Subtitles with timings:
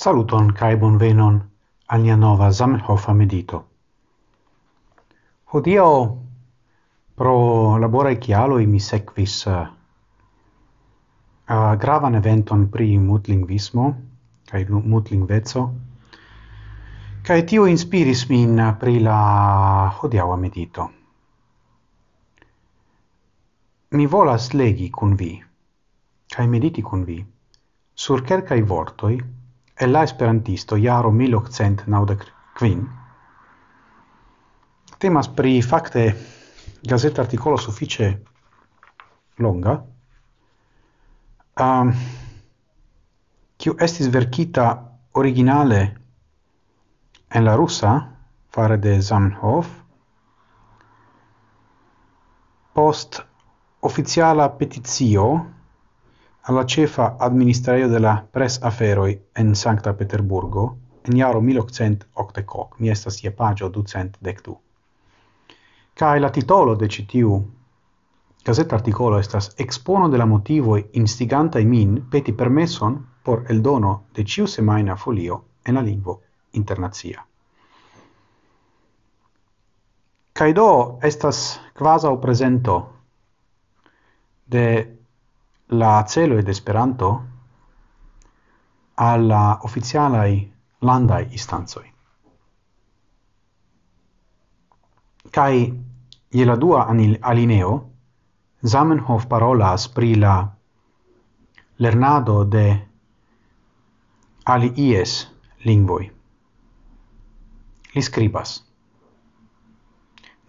[0.00, 1.34] Saluton kaj bonvenon
[1.92, 3.58] al nia nova Zamenhof medito.
[5.52, 5.86] Hodio
[7.16, 7.34] pro
[7.78, 8.16] laboraj
[8.62, 9.66] i mi sekvis uh,
[11.82, 13.94] gravan eventon pri mutlingvismo
[14.50, 15.64] kai mutlingvezzo
[17.22, 19.18] kai tio inspiris min pri la
[19.98, 20.88] hodiaŭa medito.
[23.90, 25.42] Mi volas legi kun vi
[26.36, 27.26] kai mediti kun vi
[27.94, 29.39] sur kelkaj vortoj
[29.80, 33.00] el la esperantisto jaro 1895
[35.00, 36.02] Temas pri fakte
[36.82, 38.22] gazeta articolo suffice
[39.38, 39.78] longa,
[41.56, 41.92] um,
[43.56, 44.66] kiu estis verkita
[45.16, 45.80] originale
[47.32, 47.94] en la russa
[48.52, 49.70] fare de Zamenhof,
[52.76, 53.22] post
[53.80, 55.26] oficiala petizio
[56.50, 63.24] alla cefa administraio de la pres aferoj en Sancta Peterburgo en iaro 1880 mi estas
[63.24, 64.54] je paĝo 212.
[65.94, 67.38] Cae la titolo de citiu
[68.42, 74.24] tiu articolo estas Expono de la motivo instiganta min peti permeson por el dono de
[74.24, 76.20] ciu semaina folio en la lingvo
[76.52, 77.26] internazia.
[80.32, 82.88] Cae do estas quasau prezento
[84.46, 84.99] de
[85.70, 87.22] la celo de Esperanto
[88.96, 90.32] al la oficialaj
[90.82, 91.84] landaj instancoj.
[95.30, 95.54] Kaj
[96.30, 96.86] je la dua
[97.22, 97.90] alineo
[98.62, 100.34] Zamenhof parolas pri la
[101.78, 102.64] lernado de
[104.44, 105.28] alies
[105.64, 106.10] lingvoj.
[107.94, 108.64] Li skribas.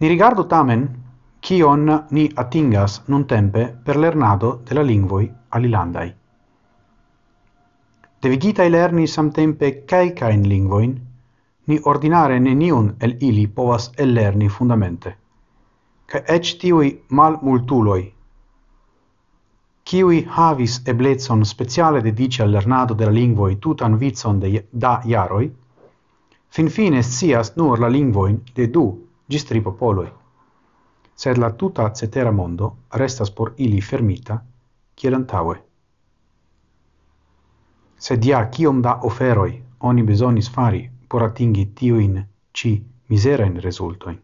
[0.00, 1.01] Ni rigardo tamen
[1.42, 6.12] kion ni atingas nuntempe per lernado de la lingvoi alilandai.
[8.22, 10.92] Devigitai lerni samtempe kelkajn lingvoin,
[11.66, 15.16] ni ordinare neniun el ili povas ellerni fundamente.
[16.06, 16.54] Kaj eĉ
[17.08, 18.12] mal multuloi,
[19.84, 25.50] kiui havis eblezon speciale dediĉi al lernado de la lingvoi tutan vizon de da jaroj,
[26.50, 28.86] finfine sias nur la lingvoin de du
[29.28, 29.62] ĝis tri
[31.22, 34.40] sed la tuta cetera mondo restas por ili fermita,
[34.94, 35.56] kiel antaue.
[37.96, 39.52] Sed ja kiom da oferoi
[39.90, 42.16] oni besonis fari por atingi tiuin
[42.52, 42.72] ci
[43.08, 44.18] miserain resultoin.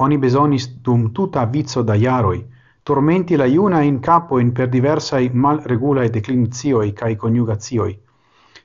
[0.00, 2.40] Oni besonis dum tuta vizzo da iaroi
[2.82, 7.98] tormenti la iuna in capo in per diversai malregulae declinizioi cae coniugazioi,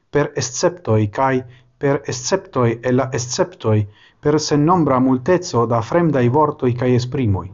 [0.09, 1.45] per esceptoi cae
[1.81, 3.87] per esceptoi e la esceptoi
[4.19, 7.51] per se nombra multezzo da fremdai vortoi cae esprimoi.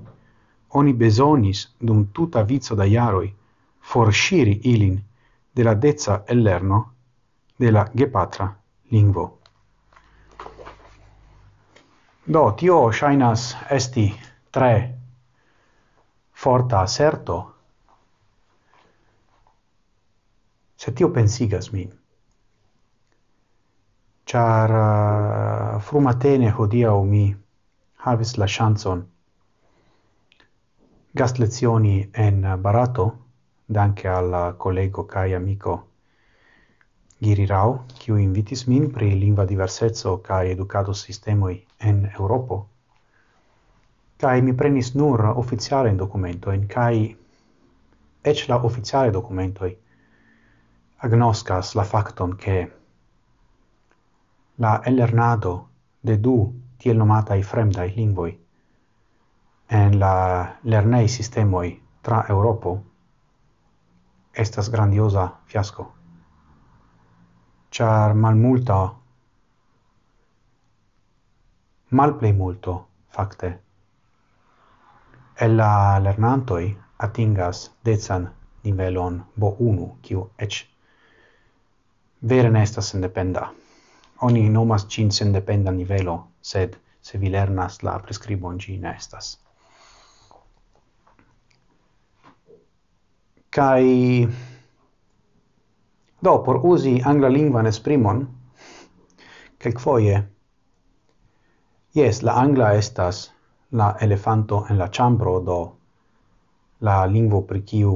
[0.79, 3.33] Oni besonis, dum tuta vizzo da iaroi,
[3.79, 5.01] forsciri ilin
[5.53, 6.79] de la dezza e lerno
[7.55, 8.49] de la gepatra
[8.89, 9.39] lingvo.
[12.25, 14.13] Do, tio shainas esti
[14.49, 14.73] tre
[16.33, 17.37] forta aserto,
[20.75, 21.96] se tio pensigas min
[24.27, 27.25] char uh, frumatene hodiau mi
[28.05, 29.05] havis la chanson
[31.17, 33.05] gast lezioni en Barato,
[33.65, 35.87] danke al collego kai amico
[37.19, 42.67] Giri Rao, kiu invitis min pri lingua diversezzo kai educado sistemoi en Europo.
[44.17, 47.17] Kai mi prenis nur ufficiale in documento en kai
[48.21, 49.77] ec la oficiale documentoi
[50.97, 52.71] agnoscas la facton che
[54.57, 55.69] la elernado
[56.01, 58.31] de du tiel nomatai fremdai lingvoi
[59.69, 60.13] en la
[60.63, 62.79] lernei sistemoi tra Europo
[64.37, 65.93] estas grandiosa fiasco.
[67.71, 68.93] Char malmulta,
[71.89, 73.59] malplei multo, facte,
[75.41, 78.29] e la lernantoi atingas decan
[78.63, 80.65] nivelon bo unu, kiu ec
[82.29, 83.51] vere ne estas independa
[84.21, 89.37] oni nomas cin sendependa nivelo, sed se vi lernas la prescribon ci ne estas.
[93.49, 94.27] Kai
[96.21, 98.27] do por usi angla lingvan esprimon
[99.59, 100.23] kelkfoje
[101.97, 103.31] Yes, la angla estas
[103.71, 105.59] la elefanto en la chambro do
[106.81, 107.93] la lingvo pri kiu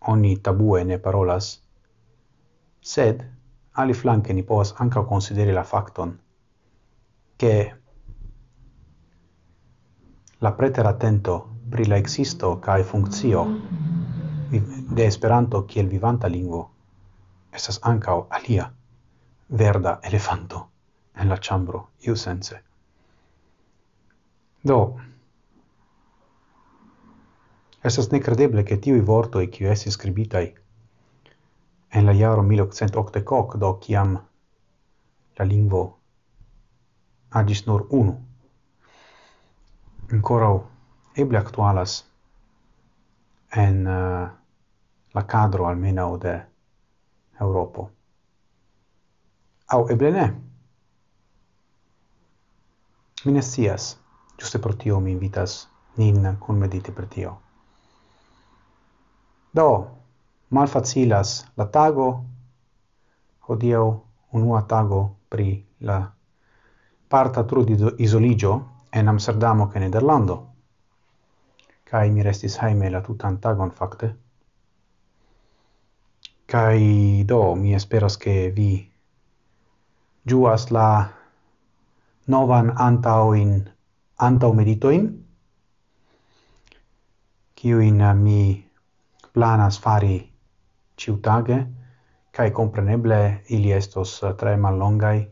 [0.00, 1.48] oni tabue ne parolas
[2.80, 3.24] sed
[3.82, 6.14] ali flanke ni povas ankaŭ consideri la facton
[7.36, 7.54] che
[10.38, 11.34] la preteratento
[11.70, 13.44] pri la existo kai funkcio
[14.96, 16.62] de Esperanto kiel vivanta lingvo
[17.56, 18.72] estas anca alia
[19.48, 20.68] verda elefanto
[21.14, 22.60] en la chambro iu sense.
[24.62, 24.78] Do,
[27.82, 30.46] estas nekredeble ke tiuj vortoi kiu esi scribitai
[31.90, 34.18] en la iaro 1880 do ciam
[35.38, 35.98] la lingvo
[37.30, 38.14] agis nur unu.
[40.12, 40.48] Ancora
[41.16, 42.04] eble actualas
[43.56, 44.28] en uh,
[45.14, 46.46] la cadro almeno de
[47.40, 47.90] Europo.
[49.66, 50.26] Au eble ne.
[53.24, 53.96] Mi ne scias
[54.38, 57.40] giuste pro tio mi invitas nin kun mediti per tio.
[59.52, 59.95] Do
[60.50, 62.24] malfacilas la tago
[63.48, 64.02] hodio
[64.32, 66.12] unua tago pri la
[67.08, 70.54] parta trudi isoligio en Amsterdamo che Nederlando.
[71.84, 74.16] Kai mi restis haime la tutan tagon fakte.
[76.46, 78.90] Kai do mi esperas ke vi
[80.24, 81.08] juas la
[82.26, 83.52] novan antaŭin
[84.16, 85.06] antaŭ meditoin
[87.54, 87.78] kiu
[88.14, 88.64] mi
[89.32, 90.35] planas fari
[90.96, 91.58] ciutage,
[92.30, 95.28] cae compreneble ili estos eh, tre mallongai,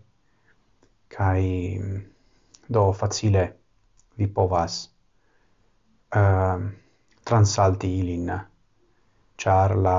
[1.08, 2.00] cae mm,
[2.68, 3.42] do facile
[4.16, 4.76] vi povas
[6.16, 6.62] uh,
[7.24, 8.30] transalti ilin,
[9.36, 9.98] char la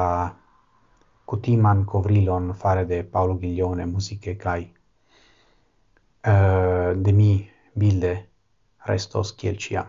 [1.25, 4.63] cutiman covrilon fare de Paolo Ghiglione musiche cae
[6.25, 8.13] uh, de mi bilde
[8.85, 9.85] restos kiel ciam.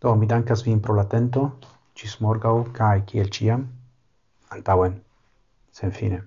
[0.00, 1.58] Do, mi dankas vin pro l'atento,
[1.94, 3.66] cis morgau, cae kiel ciam,
[4.52, 5.02] Antauen,
[5.70, 6.24] se enfine.